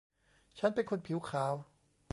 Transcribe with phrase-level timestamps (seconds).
[0.57, 1.53] ฉันเป็นคนผิวขาว